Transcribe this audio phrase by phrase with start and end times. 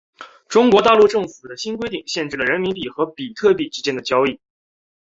[0.49, 4.39] 中国大陆政府的新规定限制了人民币和比特币之间的交易。